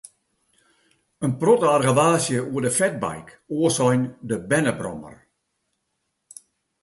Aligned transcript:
In 1.27 1.33
protte 1.41 1.67
argewaasje 1.73 2.39
oer 2.53 2.63
de 2.65 2.71
fatbike, 2.79 3.33
oars 3.57 3.75
sein, 3.79 4.01
de 4.29 4.37
bernebrommer. 4.49 5.15